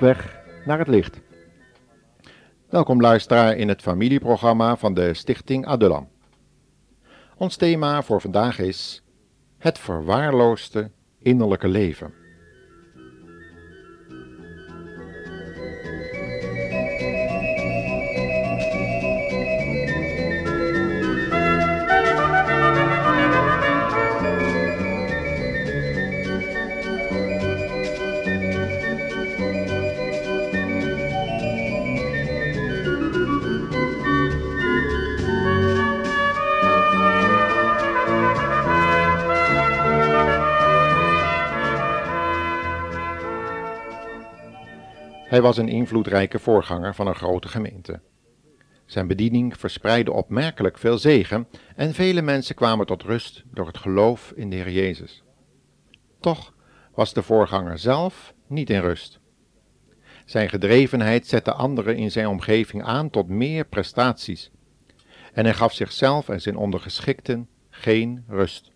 Weg 0.00 0.36
naar 0.64 0.78
het 0.78 0.88
licht. 0.88 1.20
Welkom 2.68 3.00
luisteraar 3.00 3.56
in 3.56 3.68
het 3.68 3.82
familieprogramma 3.82 4.76
van 4.76 4.94
de 4.94 5.14
Stichting 5.14 5.66
Adulam. 5.66 6.08
Ons 7.36 7.56
thema 7.56 8.02
voor 8.02 8.20
vandaag 8.20 8.58
is 8.58 9.02
het 9.58 9.78
verwaarloosde 9.78 10.90
innerlijke 11.18 11.68
leven. 11.68 12.14
Hij 45.36 45.44
was 45.44 45.56
een 45.56 45.68
invloedrijke 45.68 46.38
voorganger 46.38 46.94
van 46.94 47.06
een 47.06 47.14
grote 47.14 47.48
gemeente. 47.48 48.00
Zijn 48.84 49.06
bediening 49.06 49.58
verspreidde 49.58 50.12
opmerkelijk 50.12 50.78
veel 50.78 50.98
zegen 50.98 51.48
en 51.74 51.94
vele 51.94 52.22
mensen 52.22 52.54
kwamen 52.54 52.86
tot 52.86 53.02
rust 53.02 53.44
door 53.50 53.66
het 53.66 53.78
geloof 53.78 54.32
in 54.36 54.50
de 54.50 54.56
Heer 54.56 54.70
Jezus. 54.70 55.22
Toch 56.20 56.54
was 56.94 57.12
de 57.12 57.22
voorganger 57.22 57.78
zelf 57.78 58.34
niet 58.46 58.70
in 58.70 58.80
rust. 58.80 59.20
Zijn 60.24 60.48
gedrevenheid 60.48 61.26
zette 61.26 61.52
anderen 61.52 61.96
in 61.96 62.10
zijn 62.10 62.26
omgeving 62.26 62.82
aan 62.84 63.10
tot 63.10 63.28
meer 63.28 63.64
prestaties 63.64 64.50
en 65.32 65.44
hij 65.44 65.54
gaf 65.54 65.72
zichzelf 65.72 66.28
en 66.28 66.40
zijn 66.40 66.56
ondergeschikten 66.56 67.48
geen 67.70 68.24
rust. 68.28 68.72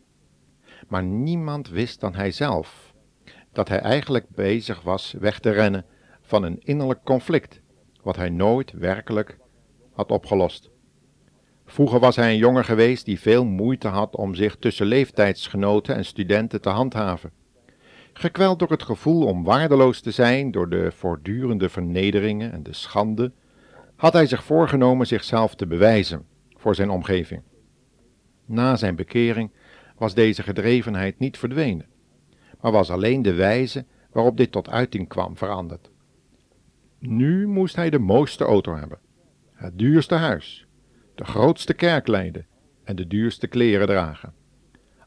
Maar 0.88 1.02
niemand 1.02 1.68
wist 1.68 2.00
dan 2.00 2.14
hij 2.14 2.30
zelf 2.30 2.94
dat 3.52 3.68
hij 3.68 3.78
eigenlijk 3.78 4.28
bezig 4.28 4.82
was 4.82 5.14
weg 5.18 5.38
te 5.38 5.50
rennen 5.50 5.84
van 6.30 6.42
een 6.42 6.60
innerlijk 6.60 7.04
conflict, 7.04 7.60
wat 8.02 8.16
hij 8.16 8.28
nooit 8.28 8.72
werkelijk 8.72 9.38
had 9.92 10.10
opgelost. 10.10 10.70
Vroeger 11.64 12.00
was 12.00 12.16
hij 12.16 12.30
een 12.30 12.38
jongen 12.38 12.64
geweest 12.64 13.04
die 13.04 13.20
veel 13.20 13.44
moeite 13.44 13.88
had 13.88 14.16
om 14.16 14.34
zich 14.34 14.56
tussen 14.56 14.86
leeftijdsgenoten 14.86 15.94
en 15.94 16.04
studenten 16.04 16.60
te 16.60 16.68
handhaven. 16.68 17.32
Gekweld 18.12 18.58
door 18.58 18.70
het 18.70 18.82
gevoel 18.82 19.26
om 19.26 19.44
waardeloos 19.44 20.00
te 20.00 20.10
zijn 20.10 20.50
door 20.50 20.68
de 20.68 20.92
voortdurende 20.92 21.68
vernederingen 21.68 22.52
en 22.52 22.62
de 22.62 22.74
schande, 22.74 23.32
had 23.96 24.12
hij 24.12 24.26
zich 24.26 24.44
voorgenomen 24.44 25.06
zichzelf 25.06 25.54
te 25.54 25.66
bewijzen 25.66 26.26
voor 26.56 26.74
zijn 26.74 26.90
omgeving. 26.90 27.42
Na 28.46 28.76
zijn 28.76 28.96
bekering 28.96 29.50
was 29.98 30.14
deze 30.14 30.42
gedrevenheid 30.42 31.18
niet 31.18 31.38
verdwenen, 31.38 31.86
maar 32.60 32.72
was 32.72 32.90
alleen 32.90 33.22
de 33.22 33.34
wijze 33.34 33.84
waarop 34.12 34.36
dit 34.36 34.52
tot 34.52 34.70
uiting 34.70 35.08
kwam 35.08 35.36
veranderd. 35.36 35.89
Nu 37.02 37.46
moest 37.46 37.76
hij 37.76 37.90
de 37.90 37.98
mooiste 37.98 38.44
auto 38.44 38.76
hebben, 38.76 38.98
het 39.52 39.78
duurste 39.78 40.14
huis, 40.14 40.66
de 41.14 41.24
grootste 41.24 41.74
kerk 41.74 42.06
leiden 42.06 42.46
en 42.84 42.96
de 42.96 43.06
duurste 43.06 43.46
kleren 43.46 43.86
dragen. 43.86 44.34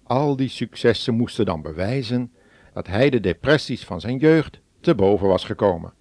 Al 0.03 0.35
die 0.35 0.47
successen 0.47 1.13
moesten 1.13 1.45
dan 1.45 1.61
bewijzen 1.61 2.31
dat 2.73 2.87
hij 2.87 3.09
de 3.09 3.19
depressies 3.19 3.85
van 3.85 4.01
zijn 4.01 4.17
jeugd 4.17 4.59
te 4.79 4.95
boven 4.95 5.27
was 5.27 5.43
gekomen. 5.43 5.93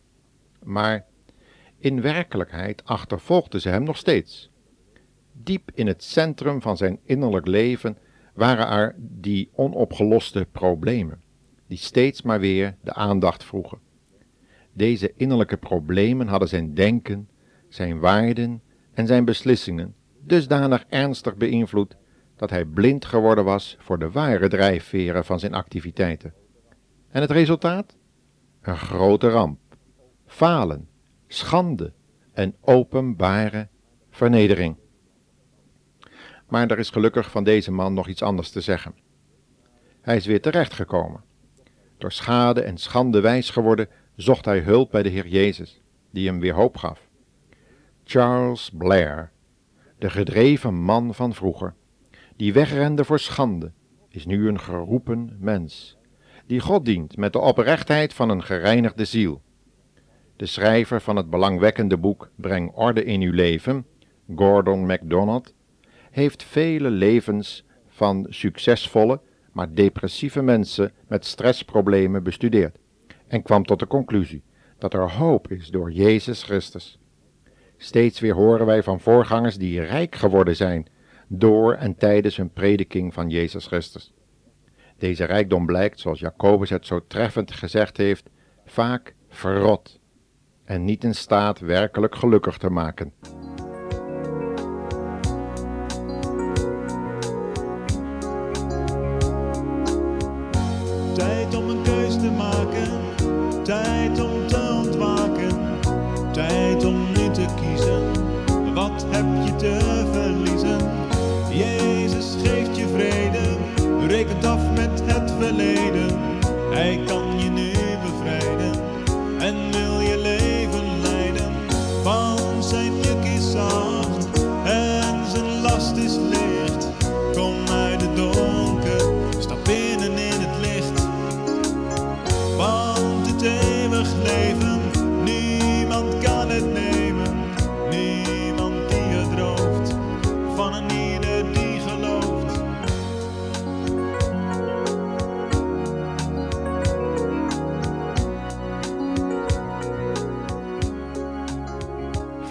Maar 0.63 1.07
in 1.79 2.01
werkelijkheid 2.01 2.85
achtervolgden 2.85 3.61
ze 3.61 3.69
hem 3.69 3.83
nog 3.83 3.97
steeds. 3.97 4.51
Diep 5.33 5.71
in 5.75 5.87
het 5.87 6.03
centrum 6.03 6.63
van 6.63 6.77
zijn 6.77 6.99
innerlijk 7.05 7.47
leven 7.47 7.99
waren 8.35 8.69
er 8.69 8.95
die 8.99 9.51
onopgeloste 9.55 10.47
problemen, 10.53 11.23
die 11.67 11.79
steeds 11.79 12.23
maar 12.23 12.41
weer 12.41 12.77
de 12.83 12.93
aandacht 12.93 13.45
vroegen. 13.45 13.79
Deze 14.73 15.13
innerlijke 15.17 15.57
problemen 15.57 16.29
hadden 16.29 16.49
zijn 16.49 16.75
denken, 16.75 17.29
zijn 17.69 17.99
waarden 17.99 18.63
en 18.95 19.07
zijn 19.07 19.25
beslissingen 19.25 19.95
dusdanig 20.25 20.85
ernstig 20.89 21.37
beïnvloed 21.37 21.97
dat 22.37 22.51
hij 22.51 22.65
blind 22.65 23.05
geworden 23.05 23.45
was 23.45 23.77
voor 23.79 23.99
de 23.99 24.11
ware 24.11 24.49
drijfveren 24.49 25.25
van 25.25 25.41
zijn 25.41 25.55
activiteiten. 25.55 26.35
En 27.09 27.21
het 27.21 27.31
resultaat? 27.31 27.97
Een 28.63 28.77
grote 28.77 29.29
ramp, 29.29 29.59
falen, 30.27 30.89
schande 31.27 31.93
en 32.33 32.55
openbare 32.61 33.69
vernedering. 34.11 34.77
Maar 36.49 36.71
er 36.71 36.79
is 36.79 36.91
gelukkig 36.91 37.31
van 37.31 37.45
deze 37.45 37.73
man 37.73 37.95
nog 37.95 38.09
iets 38.09 38.23
anders 38.23 38.51
te 38.51 38.61
zeggen. 38.61 38.95
Hij 40.01 40.17
is 40.17 40.27
weer 40.27 40.41
terechtgekomen. 40.41 41.25
Door 41.99 42.13
schade 42.13 42.63
en 42.63 42.79
schande 42.79 43.21
wijs 43.21 43.51
geworden, 43.51 43.89
zocht 44.17 44.45
hij 44.45 44.59
hulp 44.59 44.91
bij 44.91 45.03
de 45.03 45.09
Heer 45.09 45.27
Jezus, 45.27 45.81
die 46.11 46.27
hem 46.29 46.41
weer 46.41 46.55
hoop 46.55 46.77
gaf. 46.77 47.09
Charles 48.05 48.71
Blair, 48.73 49.31
de 49.99 50.11
gedreven 50.11 50.75
man 50.75 51.15
van 51.15 51.35
vroeger, 51.35 51.75
die 52.37 52.53
wegrende 52.53 53.05
voor 53.05 53.19
schande, 53.19 53.73
is 54.09 54.27
nu 54.27 54.49
een 54.49 54.61
geroepen 54.61 55.37
mens, 55.41 55.99
die 56.47 56.61
God 56.61 56.85
dient 56.85 57.17
met 57.17 57.33
de 57.33 57.39
oprechtheid 57.39 58.15
van 58.15 58.29
een 58.29 58.43
gereinigde 58.43 59.05
ziel. 59.05 59.43
De 60.37 60.47
schrijver 60.47 61.01
van 61.01 61.17
het 61.17 61.31
belangwekkende 61.31 61.97
boek 61.97 62.31
Breng 62.37 62.71
orde 62.75 63.05
in 63.05 63.21
uw 63.21 63.33
leven, 63.33 63.87
Gordon 64.37 64.87
MacDonald, 64.87 65.55
heeft 66.11 66.43
vele 66.43 66.91
levens 66.91 67.65
van 67.89 68.27
succesvolle, 68.29 69.21
maar 69.53 69.75
depressieve 69.75 70.43
mensen 70.43 70.93
met 71.09 71.25
stressproblemen 71.25 72.23
bestudeerd 72.23 72.79
en 73.33 73.43
kwam 73.43 73.65
tot 73.65 73.79
de 73.79 73.87
conclusie 73.87 74.43
dat 74.79 74.95
er 74.95 75.11
hoop 75.11 75.51
is 75.51 75.69
door 75.69 75.93
Jezus 75.93 76.43
Christus. 76.43 76.99
Steeds 77.77 78.21
weer 78.21 78.35
horen 78.35 78.67
wij 78.67 78.83
van 78.83 79.01
voorgangers 79.01 79.59
die 79.59 79.81
rijk 79.81 80.15
geworden 80.15 80.57
zijn 80.57 80.87
door 81.29 81.75
en 81.75 81.97
tijdens 81.97 82.37
hun 82.37 82.53
prediking 82.53 83.15
van 83.15 83.29
Jezus 83.29 83.67
Christus. 83.67 84.13
Deze 84.99 85.25
rijkdom 85.25 85.67
blijkt, 85.67 86.01
zoals 86.01 86.21
Jacobus 86.21 86.71
het 86.71 86.87
zo 86.87 87.01
treffend 87.07 87.53
gezegd 87.53 87.97
heeft, 87.97 88.31
vaak 88.65 89.15
verrot 89.29 90.01
en 90.65 90.85
niet 90.85 91.05
in 91.05 91.15
staat 91.15 91.59
werkelijk 91.59 92.15
gelukkig 92.15 92.59
te 92.59 92.71
maken. 92.71 93.13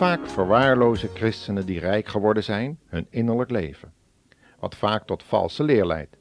Vaak 0.01 0.27
verwaarlozen 0.27 1.09
christenen 1.09 1.65
die 1.65 1.80
rijk 1.80 2.07
geworden 2.07 2.44
zijn 2.44 2.80
hun 2.86 3.07
innerlijk 3.09 3.50
leven, 3.50 3.94
wat 4.59 4.75
vaak 4.75 5.06
tot 5.06 5.24
valse 5.24 5.63
leer 5.63 5.86
leidt. 5.86 6.18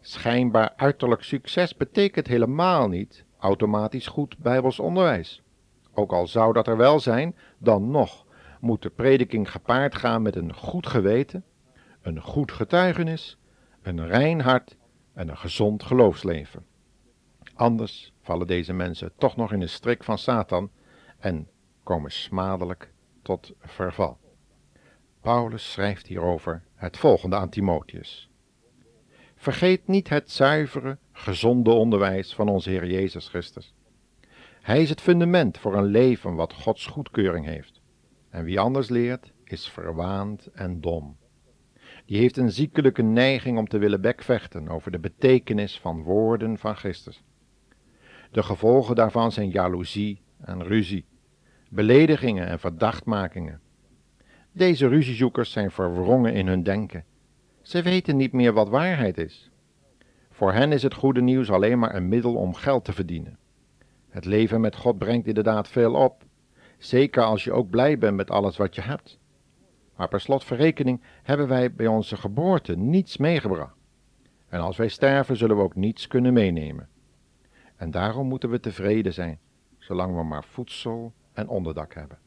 Schijnbaar 0.00 0.72
uiterlijk 0.76 1.22
succes 1.22 1.76
betekent 1.76 2.26
helemaal 2.26 2.88
niet 2.88 3.24
automatisch 3.38 4.06
goed 4.06 4.38
bijbels 4.38 4.78
onderwijs. 4.78 5.42
Ook 5.94 6.12
al 6.12 6.26
zou 6.26 6.52
dat 6.52 6.66
er 6.66 6.76
wel 6.76 7.00
zijn, 7.00 7.36
dan 7.58 7.90
nog 7.90 8.26
moet 8.60 8.82
de 8.82 8.90
prediking 8.90 9.50
gepaard 9.50 9.94
gaan 9.94 10.22
met 10.22 10.36
een 10.36 10.54
goed 10.54 10.86
geweten, 10.86 11.44
een 12.02 12.20
goed 12.20 12.52
getuigenis, 12.52 13.38
een 13.82 14.06
rein 14.06 14.40
hart 14.40 14.76
en 15.14 15.28
een 15.28 15.38
gezond 15.38 15.82
geloofsleven. 15.82 16.66
Anders 17.54 18.12
vallen 18.20 18.46
deze 18.46 18.72
mensen 18.72 19.12
toch 19.18 19.36
nog 19.36 19.52
in 19.52 19.60
de 19.60 19.66
strik 19.66 20.04
van 20.04 20.18
Satan 20.18 20.70
en 21.18 21.48
komen 21.82 22.12
smadelijk 22.12 22.92
tot 23.24 23.52
verval. 23.58 24.18
Paulus 25.20 25.72
schrijft 25.72 26.06
hierover 26.06 26.62
het 26.74 26.96
volgende 26.96 27.36
aan 27.36 27.48
Timotheus. 27.48 28.30
Vergeet 29.34 29.86
niet 29.86 30.08
het 30.08 30.30
zuivere, 30.30 30.98
gezonde 31.12 31.70
onderwijs 31.70 32.34
van 32.34 32.48
onze 32.48 32.70
Heer 32.70 32.86
Jezus 32.86 33.28
Christus. 33.28 33.74
Hij 34.60 34.82
is 34.82 34.88
het 34.88 35.00
fundament 35.00 35.58
voor 35.58 35.76
een 35.76 35.84
leven 35.84 36.34
wat 36.34 36.52
Gods 36.52 36.86
goedkeuring 36.86 37.46
heeft. 37.46 37.80
En 38.30 38.44
wie 38.44 38.60
anders 38.60 38.88
leert, 38.88 39.32
is 39.44 39.68
verwaand 39.68 40.46
en 40.46 40.80
dom. 40.80 41.16
Die 42.06 42.18
heeft 42.18 42.36
een 42.36 42.50
ziekelijke 42.52 43.02
neiging 43.02 43.58
om 43.58 43.68
te 43.68 43.78
willen 43.78 44.00
bekvechten 44.00 44.68
over 44.68 44.90
de 44.90 44.98
betekenis 44.98 45.78
van 45.78 46.02
woorden 46.02 46.58
van 46.58 46.76
Christus. 46.76 47.22
De 48.30 48.42
gevolgen 48.42 48.94
daarvan 48.94 49.32
zijn 49.32 49.50
jaloezie 49.50 50.22
en 50.40 50.62
ruzie, 50.62 51.06
beledigingen 51.74 52.46
en 52.46 52.58
verdachtmakingen. 52.58 53.60
Deze 54.52 54.88
ruziezoekers 54.88 55.52
zijn 55.52 55.70
verwrongen 55.70 56.32
in 56.32 56.46
hun 56.46 56.62
denken. 56.62 57.04
Ze 57.62 57.82
weten 57.82 58.16
niet 58.16 58.32
meer 58.32 58.52
wat 58.52 58.68
waarheid 58.68 59.18
is. 59.18 59.50
Voor 60.30 60.52
hen 60.52 60.72
is 60.72 60.82
het 60.82 60.94
goede 60.94 61.22
nieuws 61.22 61.50
alleen 61.50 61.78
maar 61.78 61.94
een 61.94 62.08
middel 62.08 62.34
om 62.34 62.54
geld 62.54 62.84
te 62.84 62.92
verdienen. 62.92 63.38
Het 64.08 64.24
leven 64.24 64.60
met 64.60 64.76
God 64.76 64.98
brengt 64.98 65.26
inderdaad 65.26 65.68
veel 65.68 65.94
op, 65.94 66.24
zeker 66.78 67.22
als 67.22 67.44
je 67.44 67.52
ook 67.52 67.70
blij 67.70 67.98
bent 67.98 68.16
met 68.16 68.30
alles 68.30 68.56
wat 68.56 68.74
je 68.74 68.80
hebt. 68.80 69.18
Maar 69.96 70.08
per 70.08 70.20
slotverrekening 70.20 71.02
hebben 71.22 71.48
wij 71.48 71.74
bij 71.74 71.86
onze 71.86 72.16
geboorte 72.16 72.76
niets 72.76 73.16
meegebracht. 73.16 73.76
En 74.48 74.60
als 74.60 74.76
wij 74.76 74.88
sterven, 74.88 75.36
zullen 75.36 75.56
we 75.56 75.62
ook 75.62 75.74
niets 75.74 76.06
kunnen 76.06 76.32
meenemen. 76.32 76.88
En 77.76 77.90
daarom 77.90 78.28
moeten 78.28 78.50
we 78.50 78.60
tevreden 78.60 79.12
zijn, 79.12 79.38
zolang 79.78 80.16
we 80.16 80.22
maar 80.22 80.44
voedsel 80.44 81.12
en 81.34 81.48
onderdak 81.48 81.94
hebben. 81.94 82.18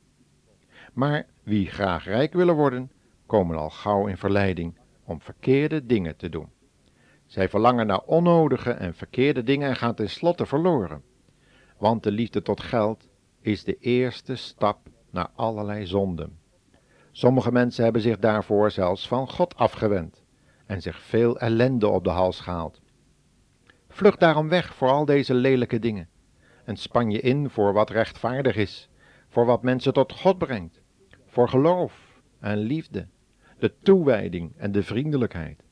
Maar 0.94 1.26
wie 1.44 1.68
graag 1.68 2.06
rijk 2.06 2.34
willen 2.34 2.56
worden, 2.56 2.92
komen 3.26 3.58
al 3.58 3.70
gauw 3.70 4.08
in 4.08 4.18
verleiding 4.18 4.78
om 5.04 5.22
verkeerde 5.22 5.86
dingen 5.86 6.16
te 6.16 6.30
doen. 6.30 6.50
Zij 7.26 7.50
verlangen 7.50 7.88
naar 7.88 8.02
onnodige 8.02 8.72
en 8.72 8.94
verkeerde 8.94 9.44
dingen 9.44 9.70
en 9.70 9.76
gaan 9.76 9.96
tenslotte 9.96 10.46
verloren. 10.46 11.04
Want 11.78 12.04
de 12.04 12.12
liefde 12.12 12.42
tot 12.42 12.62
geld 12.62 13.08
is 13.42 13.64
de 13.64 13.78
eerste 13.80 14.36
stap 14.36 14.80
naar 15.10 15.30
allerlei 15.36 15.86
zonden. 15.86 16.40
Sommige 17.12 17.52
mensen 17.52 17.84
hebben 17.84 18.02
zich 18.02 18.20
daarvoor 18.20 18.72
zelfs 18.72 19.08
van 19.08 19.30
God 19.30 19.56
afgewend 19.56 20.24
en 20.66 20.82
zich 20.82 21.00
veel 21.02 21.40
ellende 21.40 21.88
op 21.88 22.04
de 22.04 22.10
hals 22.10 22.40
gehaald. 22.40 22.82
Vlucht 23.90 24.20
daarom 24.20 24.50
weg 24.50 24.74
voor 24.76 24.90
al 24.90 25.06
deze 25.06 25.34
lelijke 25.34 25.80
dingen 25.80 26.10
en 26.64 26.78
span 26.78 27.12
je 27.12 27.20
in 27.20 27.50
voor 27.50 27.74
wat 27.74 27.90
rechtvaardig 27.90 28.56
is, 28.56 28.90
voor 29.38 29.46
wat 29.46 29.64
mensen 29.64 29.94
tot 29.94 30.12
God 30.12 30.38
brengt, 30.38 30.82
voor 31.26 31.50
geloof 31.50 32.22
en 32.40 32.58
liefde, 32.58 33.08
de 33.60 33.74
toewijding 33.84 34.54
en 34.58 34.72
de 34.72 34.84
vriendelijkheid. 34.84 35.64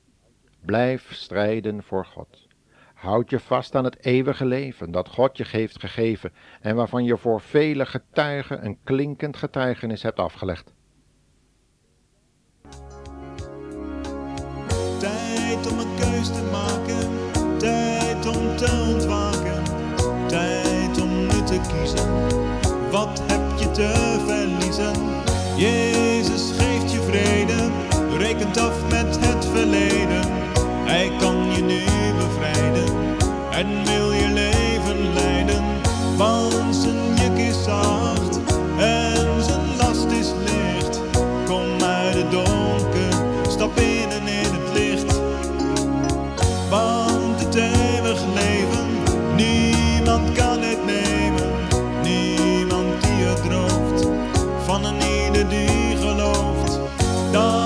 Blijf 0.65 1.13
strijden 1.13 1.83
voor 1.83 2.05
God. 2.05 2.47
Houd 2.93 3.29
je 3.29 3.39
vast 3.39 3.75
aan 3.75 3.83
het 3.83 4.05
eeuwige 4.05 4.45
leven 4.45 4.91
dat 4.91 5.09
God 5.09 5.37
je 5.37 5.45
heeft 5.47 5.79
gegeven 5.79 6.33
en 6.61 6.75
waarvan 6.75 7.03
je 7.03 7.17
voor 7.17 7.41
vele 7.41 7.85
getuigen 7.85 8.65
een 8.65 8.77
klinkend 8.83 9.37
getuigenis 9.37 10.03
hebt 10.03 10.19
afgelegd. 10.19 10.74
Verliezen? 24.25 24.93
Jezus 25.55 26.51
geeft 26.57 26.91
je 26.91 27.01
vrede, 27.01 27.69
rekent 28.17 28.57
af 28.57 28.73
met 28.89 29.17
het 29.19 29.45
verleden. 29.45 30.25
Hij 30.85 31.11
kan 31.19 31.51
je 31.55 31.61
nu 31.61 31.83
bevrijden 32.17 32.93
en 33.51 33.85
wil 33.85 34.11
je 34.11 34.27
leven 34.27 35.13
leiden, 35.13 35.63
want 36.17 36.75
zijn 36.75 37.15
juk 37.15 37.47
is 37.47 37.63
zacht 37.63 38.39
en 38.77 39.43
zijn 39.43 39.75
last 39.77 40.11
is 40.11 40.31
licht. 40.45 41.01
Kom 41.45 41.81
uit 41.83 42.15
het 42.15 42.31
donker, 42.31 43.13
stap 43.49 43.79
in 43.79 44.09
en 44.09 44.27
in 44.27 44.53
het 44.53 44.73
licht. 44.73 45.19
Want 46.69 47.39
het 47.39 47.55
eeuwig 47.55 48.21
leven, 48.33 48.87
niemand 49.35 50.31
kan 50.31 50.61
het 50.61 50.84
die 55.49 55.95
gelooft. 55.99 56.79
Dank 57.31 57.64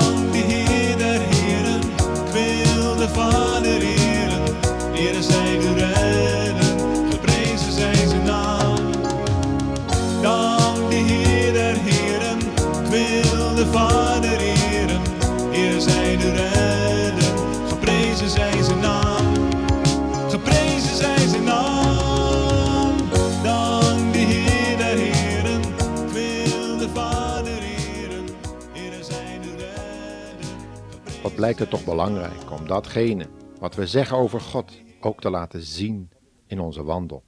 Wat 31.50 31.58
blijkt 31.58 31.74
het 31.74 31.84
toch 31.86 31.96
belangrijk 31.96 32.51
om 32.51 32.68
datgene 32.68 33.27
wat 33.60 33.75
we 33.75 33.88
zeggen 33.88 34.18
over 34.18 34.41
God 34.41 34.82
ook 35.01 35.22
te 35.22 35.29
laten 35.29 35.62
zien 35.62 36.10
in 36.46 36.60
onze 36.60 36.84
wandel. 36.84 37.24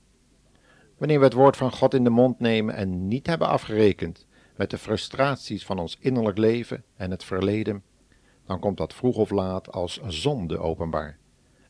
Wanneer 0.98 1.20
we 1.20 1.26
het 1.26 1.34
woord 1.34 1.58
van 1.58 1.72
God 1.72 1.94
in 1.94 2.04
de 2.04 2.10
mond 2.10 2.40
nemen 2.40 2.76
en 2.76 3.08
niet 3.08 3.28
hebben 3.28 3.48
afgerekend 3.48 4.26
met 4.56 4.70
de 4.70 4.78
frustraties 4.78 5.66
van 5.66 5.80
ons 5.80 5.98
innerlijk 6.00 6.38
leven 6.38 6.84
en 6.96 7.12
het 7.12 7.24
verleden, 7.24 7.84
dan 8.46 8.60
komt 8.60 8.78
dat 8.78 8.94
vroeg 8.94 9.16
of 9.16 9.30
laat 9.30 9.72
als 9.72 10.00
zonde 10.08 10.58
openbaar 10.58 11.18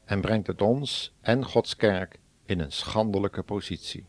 en 0.06 0.22
brengt 0.22 0.48
het 0.48 0.62
ons 0.62 1.16
en 1.22 1.46
Gods 1.46 1.76
kerk 1.76 2.20
in 2.46 2.60
een 2.60 2.72
schandelijke 2.72 3.44
positie. 3.44 4.06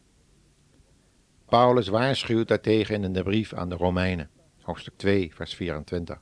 Paulus 1.47 1.89
waarschuwt 1.89 2.49
daartegen 2.49 3.05
in 3.05 3.13
de 3.13 3.23
brief 3.23 3.55
aan 3.55 3.69
de 3.69 3.77
Romeinen, 3.77 4.31
hoofdstuk 4.61 4.97
2, 4.97 5.35
vers 5.35 5.55
24. 5.55 6.21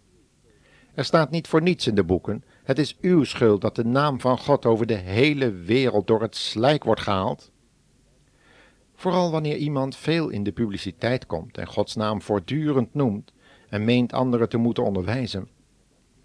Er 0.94 1.04
staat 1.04 1.30
niet 1.30 1.48
voor 1.48 1.62
niets 1.62 1.86
in 1.86 1.94
de 1.94 2.04
boeken: 2.04 2.44
het 2.64 2.78
is 2.78 2.98
uw 3.00 3.24
schuld 3.24 3.60
dat 3.60 3.76
de 3.76 3.84
naam 3.84 4.20
van 4.20 4.38
God 4.38 4.66
over 4.66 4.86
de 4.86 4.94
hele 4.94 5.50
wereld 5.50 6.06
door 6.06 6.20
het 6.20 6.36
slijk 6.36 6.84
wordt 6.84 7.00
gehaald. 7.00 7.50
Vooral 8.94 9.30
wanneer 9.30 9.56
iemand 9.56 9.96
veel 9.96 10.28
in 10.28 10.42
de 10.42 10.52
publiciteit 10.52 11.26
komt 11.26 11.58
en 11.58 11.66
Gods 11.66 11.96
naam 11.96 12.22
voortdurend 12.22 12.94
noemt 12.94 13.32
en 13.68 13.84
meent 13.84 14.12
anderen 14.12 14.48
te 14.48 14.56
moeten 14.56 14.84
onderwijzen, 14.84 15.48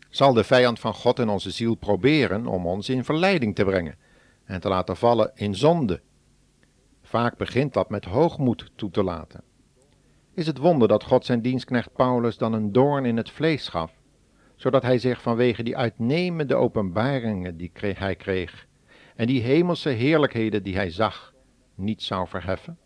zal 0.09 0.33
de 0.33 0.43
vijand 0.43 0.79
van 0.79 0.93
God 0.93 1.19
in 1.19 1.29
onze 1.29 1.51
ziel 1.51 1.75
proberen 1.75 2.45
om 2.47 2.67
ons 2.67 2.89
in 2.89 3.03
verleiding 3.03 3.55
te 3.55 3.63
brengen 3.63 3.95
en 4.45 4.61
te 4.61 4.69
laten 4.69 4.97
vallen 4.97 5.31
in 5.35 5.55
zonde. 5.55 6.01
Vaak 7.01 7.37
begint 7.37 7.73
dat 7.73 7.89
met 7.89 8.05
hoogmoed 8.05 8.71
toe 8.75 8.91
te 8.91 9.03
laten. 9.03 9.43
Is 10.33 10.47
het 10.47 10.57
wonder 10.57 10.87
dat 10.87 11.03
God 11.03 11.25
zijn 11.25 11.41
dienstknecht 11.41 11.93
Paulus 11.93 12.37
dan 12.37 12.53
een 12.53 12.71
doorn 12.71 13.05
in 13.05 13.17
het 13.17 13.29
vlees 13.29 13.67
gaf, 13.67 13.91
zodat 14.55 14.83
hij 14.83 14.97
zich 14.97 15.21
vanwege 15.21 15.63
die 15.63 15.77
uitnemende 15.77 16.55
openbaringen 16.55 17.57
die 17.57 17.71
hij 17.73 18.15
kreeg 18.15 18.67
en 19.15 19.27
die 19.27 19.41
hemelse 19.41 19.89
heerlijkheden 19.89 20.63
die 20.63 20.75
hij 20.75 20.89
zag, 20.89 21.33
niet 21.75 22.03
zou 22.03 22.27
verheffen? 22.27 22.77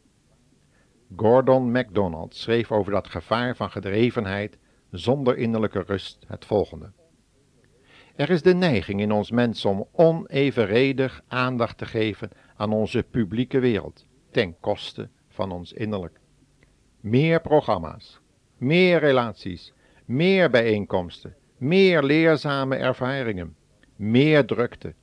Gordon 1.16 1.72
MacDonald 1.72 2.36
schreef 2.36 2.72
over 2.72 2.92
dat 2.92 3.08
gevaar 3.08 3.56
van 3.56 3.72
gedrevenheid 3.72 4.58
zonder 4.92 5.38
innerlijke 5.38 5.82
rust 5.82 6.26
het 6.28 6.46
volgende. 6.46 6.92
Er 8.16 8.30
is 8.30 8.42
de 8.42 8.54
neiging 8.54 9.02
in 9.02 9.12
ons 9.12 9.32
mens 9.32 9.66
om 9.66 9.88
onevenredig 9.92 11.24
aandacht 11.28 11.78
te 11.78 11.86
geven 11.86 12.30
aan 12.56 12.74
onze 12.74 13.04
publieke 13.04 13.60
wereld, 13.60 14.06
ten 14.32 14.60
koste 14.60 15.10
van 15.28 15.52
ons 15.52 15.74
innerlijk. 15.74 16.20
Meer 17.00 17.42
programma's, 17.42 18.20
meer 18.58 19.00
relaties, 19.00 19.74
meer 20.06 20.50
bijeenkomsten, 20.50 21.36
meer 21.60 22.04
leerzame 22.04 22.75
ervaringen, 22.75 23.56
meer 23.96 24.46
drukte. 24.46 24.94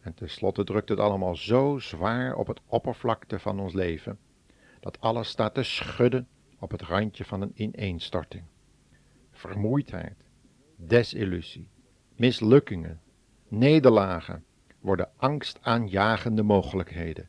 En 0.00 0.14
tenslotte 0.14 0.64
drukt 0.64 0.88
het 0.88 0.98
allemaal 0.98 1.36
zo 1.36 1.78
zwaar 1.78 2.34
op 2.34 2.46
het 2.46 2.60
oppervlakte 2.66 3.38
van 3.38 3.60
ons 3.60 3.72
leven, 3.72 4.18
dat 4.80 5.00
alles 5.00 5.28
staat 5.28 5.54
te 5.54 5.62
schudden 5.62 6.28
op 6.58 6.70
het 6.70 6.82
randje 6.82 7.24
van 7.24 7.40
een 7.40 7.52
ineenstorting. 7.54 8.44
Vermoeidheid, 9.32 10.24
desillusie, 10.76 11.68
mislukkingen, 12.16 13.00
nederlagen 13.48 14.44
worden 14.80 15.10
angstaanjagende 15.16 16.42
mogelijkheden. 16.42 17.28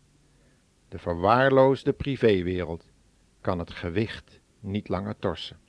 de 0.88 1.00
verwaarloosde 1.00 1.94
privéwereld, 1.94 2.86
kan 3.42 3.60
het 3.60 3.72
gewicht 3.72 4.40
niet 4.60 4.90
langer 4.90 5.18
torsen. 5.20 5.60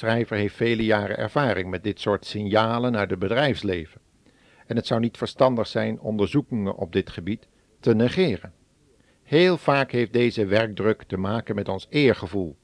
Schrijver 0.00 0.36
heeft 0.36 0.54
vele 0.54 0.84
jaren 0.84 1.18
ervaring 1.18 1.70
met 1.70 1.82
dit 1.82 2.00
soort 2.00 2.26
signalen 2.26 2.96
uit 2.96 3.10
het 3.10 3.18
bedrijfsleven. 3.18 4.00
En 4.66 4.76
het 4.76 4.86
zou 4.86 5.00
niet 5.00 5.16
verstandig 5.16 5.66
zijn 5.66 6.00
onderzoekingen 6.00 6.76
op 6.76 6.92
dit 6.92 7.10
gebied 7.10 7.48
te 7.80 7.94
negeren. 7.94 8.52
Heel 9.22 9.56
vaak 9.56 9.90
heeft 9.90 10.12
deze 10.12 10.46
werkdruk 10.46 11.02
te 11.02 11.16
maken 11.16 11.54
met 11.54 11.68
ons 11.68 11.86
eergevoel 11.90 12.56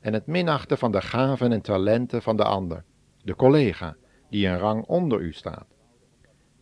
en 0.00 0.12
het 0.12 0.26
minachten 0.26 0.78
van 0.78 0.92
de 0.92 1.00
gaven 1.00 1.52
en 1.52 1.60
talenten 1.60 2.22
van 2.22 2.36
de 2.36 2.44
ander, 2.44 2.84
de 3.22 3.34
collega, 3.34 3.96
die 4.30 4.46
een 4.46 4.58
rang 4.58 4.84
onder 4.84 5.20
u 5.20 5.32
staat. 5.32 5.66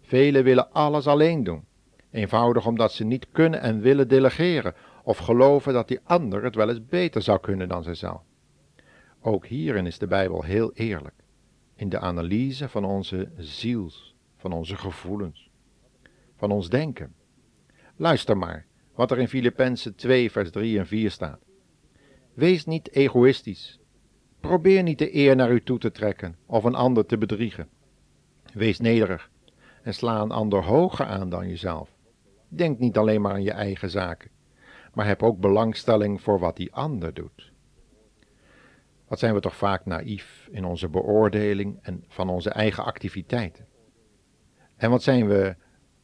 Velen 0.03 0.45
willen 0.45 0.73
alles 0.73 1.07
alleen 1.07 1.45
doen, 1.45 1.65
eenvoudig 2.11 2.67
omdat 2.67 2.93
ze 2.93 3.05
niet 3.05 3.27
kunnen 3.33 3.61
en 3.61 3.81
willen 3.81 4.09
delegeren 4.09 4.75
of 5.03 5.19
geloven 5.19 5.73
dat 5.73 5.89
die 5.89 6.01
ander 6.05 6.45
het 6.45 6.55
wel 6.55 6.69
eens 6.69 6.87
beter 6.87 7.23
zou 7.23 7.41
kunnen 7.41 7.69
dan 7.69 7.83
zijzelf. 7.83 8.23
Ook 9.27 9.47
hierin 9.47 9.87
is 9.87 9.99
de 9.99 10.07
Bijbel 10.07 10.43
heel 10.43 10.73
eerlijk, 10.73 11.15
in 11.75 11.89
de 11.89 11.99
analyse 11.99 12.69
van 12.69 12.85
onze 12.85 13.29
ziels, 13.37 14.17
van 14.37 14.53
onze 14.53 14.77
gevoelens, 14.77 15.51
van 16.37 16.51
ons 16.51 16.69
denken. 16.69 17.15
Luister 17.97 18.37
maar 18.37 18.67
wat 18.95 19.11
er 19.11 19.19
in 19.19 19.29
Filippenzen 19.29 19.95
2, 19.95 20.31
vers 20.31 20.51
3 20.51 20.79
en 20.79 20.87
4 20.87 21.11
staat. 21.11 21.41
Wees 22.35 22.65
niet 22.65 22.91
egoïstisch. 22.93 23.81
Probeer 24.41 24.83
niet 24.83 24.99
de 24.99 25.15
eer 25.15 25.37
naar 25.37 25.53
u 25.53 25.63
toe 25.63 25.79
te 25.79 25.91
trekken 25.91 26.37
of 26.47 26.65
een 26.65 26.75
ander 26.75 27.07
te 27.07 27.19
bedriegen. 27.19 27.69
Wees 28.53 28.81
nederig 28.81 29.31
en 29.83 29.95
sla 29.95 30.21
een 30.21 30.31
ander 30.31 30.65
hoger 30.65 31.07
aan 31.07 31.29
dan 31.29 31.49
jezelf. 31.49 31.91
Denk 32.49 32.79
niet 32.79 32.97
alleen 32.97 33.21
maar 33.21 33.33
aan 33.33 33.43
je 33.43 33.53
eigen 33.53 33.91
zaken, 33.91 34.31
maar 34.95 35.07
heb 35.07 35.23
ook 35.23 35.41
belangstelling 35.41 36.21
voor 36.21 36.39
wat 36.39 36.57
die 36.57 36.75
ander 36.75 37.15
doet. 37.15 37.55
Wat 39.07 39.19
zijn 39.19 39.35
we 39.35 39.41
toch 39.41 39.57
vaak 39.57 39.85
naïef 39.85 40.49
in 40.51 40.65
onze 40.65 40.89
beoordeling 40.89 41.79
en 41.83 42.05
van 42.09 42.29
onze 42.29 42.51
eigen 42.51 42.85
activiteiten? 42.85 43.67
En 44.77 44.91
wat 44.91 45.03
zijn 45.03 45.29
we 45.29 45.57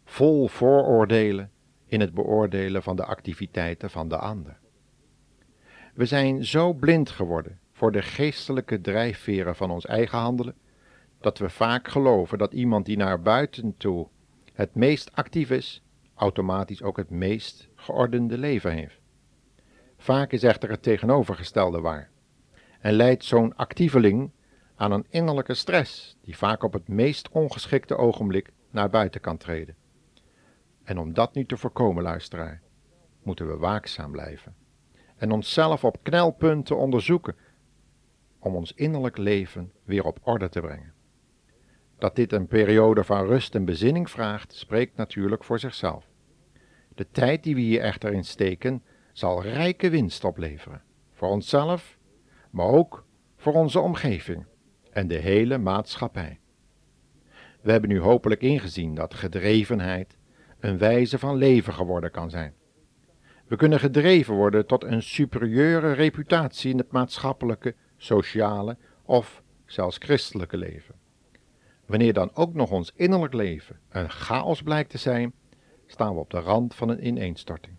vol 0.05 0.49
vooroordelen 0.49 1.51
in 1.87 2.01
het 2.01 2.15
beoordelen 2.15 2.83
van 2.83 2.97
de 2.97 3.05
activiteiten 3.05 3.91
van 3.91 4.09
de 4.09 4.17
ander? 4.17 4.59
We 5.95 6.07
zijn 6.07 6.45
zo 6.45 6.73
blind 6.73 7.11
geworden 7.11 7.59
voor 7.73 7.93
de 7.93 8.03
geestelijke 8.03 8.81
drijfveren 8.81 9.57
van 9.57 9.71
ons 9.71 9.87
eigen 9.87 10.19
handelen, 10.19 10.57
dat 11.21 11.39
we 11.39 11.49
vaak 11.49 11.89
geloven 11.89 12.39
dat 12.39 12.53
iemand 12.53 12.87
die 12.87 12.97
naar 12.97 13.23
buiten 13.23 13.77
toe 13.77 14.09
het 14.53 14.75
meest 14.75 15.13
actief 15.13 15.51
is, 15.51 15.83
automatisch 16.15 16.83
ook 16.83 16.97
het 16.97 17.11
meest 17.11 17.69
geordende 17.75 18.39
leven 18.39 18.73
heeft. 18.73 19.01
Vaak 19.97 20.33
is 20.33 20.43
echter 20.43 20.71
het 20.71 20.83
tegenovergestelde 20.83 21.81
waar 21.81 22.12
en 22.83 22.93
leidt 22.93 23.25
zo'n 23.25 23.57
actieveling 23.57 24.31
aan 24.75 24.93
een 24.93 25.07
innerlijke 25.09 25.55
stress 25.55 26.17
die 26.23 26.37
vaak 26.37 26.63
op 26.63 26.73
het 26.73 26.89
meest 26.89 27.29
ongeschikte 27.29 27.97
ogenblik 27.97 28.51
naar 28.71 28.91
buiten 28.91 29.21
kan 29.21 29.37
treden. 29.37 29.77
En 30.83 30.99
om 30.99 31.13
dat 31.13 31.35
nu 31.35 31.45
te 31.45 31.57
voorkomen, 31.57 32.03
luisteraar, 32.03 32.61
moeten 33.23 33.49
we 33.49 33.57
waakzaam 33.57 34.13
blijven 34.13 34.55
en 35.17 35.31
onszelf 35.31 35.85
op 35.85 35.99
knelpunten 36.03 36.77
onderzoeken 36.77 37.37
om 38.39 38.55
ons 38.55 38.73
innerlijk 38.73 39.17
leven 39.17 39.73
weer 39.85 40.05
op 40.05 40.19
orde 40.23 40.49
te 40.49 40.61
brengen. 40.61 40.93
Dat 41.99 42.17
dit 42.17 42.33
een 42.33 42.47
periode 42.47 43.05
van 43.05 43.27
rust 43.27 43.55
en 43.55 43.65
bezinning 43.65 44.11
vraagt, 44.11 44.55
spreekt 44.55 44.97
natuurlijk 44.97 45.45
voor 45.45 45.59
zichzelf. 45.59 46.07
De 46.95 47.07
tijd 47.11 47.43
die 47.43 47.55
we 47.55 47.61
hier 47.61 47.81
echter 47.81 48.13
in 48.13 48.25
steken, 48.25 48.83
zal 49.13 49.43
rijke 49.43 49.91
winst 49.91 50.25
opleveren, 50.25 50.83
voor 51.13 51.29
onszelf 51.29 51.99
maar 52.53 52.67
ook 52.67 53.05
voor 53.37 53.53
onze 53.53 53.81
omgeving 53.81 54.45
en 54.91 55.09
de 55.09 55.19
hele 55.19 55.59
maatschappij. 55.59 56.41
We 57.61 57.71
hebben 57.71 57.91
nu 57.91 58.01
hopelijk 58.01 58.41
ingezien 58.41 58.95
dat 58.95 59.15
gedrevenheid 59.15 60.17
een 60.61 60.79
wijze 60.79 61.19
van 61.19 61.37
leven 61.37 61.73
geworden 61.73 62.11
kan 62.11 62.31
zijn. 62.31 62.55
We 63.47 63.57
kunnen 63.57 63.81
gedreven 63.81 64.35
worden 64.35 64.67
tot 64.67 64.85
een 64.85 65.03
superieure 65.03 65.93
reputatie 65.93 66.71
in 66.71 66.79
het 66.79 66.93
maatschappelijke, 66.93 67.75
sociale 67.97 68.77
of 69.03 69.43
zelfs 69.67 69.97
christelijke 69.97 70.57
leven. 70.57 70.95
Wanneer 71.87 72.13
dan 72.13 72.31
ook 72.35 72.55
nog 72.55 72.71
ons 72.71 72.93
innerlijk 72.97 73.35
leven 73.35 73.81
een 73.89 74.11
chaos 74.11 74.63
blijkt 74.63 74.91
te 74.91 74.99
zijn, 74.99 75.33
staan 75.87 76.15
we 76.15 76.21
op 76.21 76.31
de 76.31 76.41
rand 76.41 76.75
van 76.75 76.89
een 76.89 77.07
ineenstorting. 77.07 77.77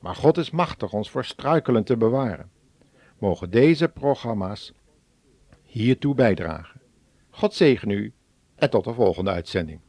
Maar 0.00 0.14
God 0.14 0.36
is 0.38 0.50
machtig 0.50 0.92
ons 0.92 1.10
voor 1.10 1.24
struikelen 1.24 1.84
te 1.84 1.96
bewaren 1.96 2.50
mogen 3.22 3.50
deze 3.50 3.88
programma's 3.88 4.72
hiertoe 5.64 6.14
bijdragen. 6.14 6.80
God 7.30 7.54
zegen 7.54 7.90
u 7.90 8.12
en 8.54 8.70
tot 8.70 8.84
de 8.84 8.94
volgende 8.94 9.30
uitzending. 9.30 9.80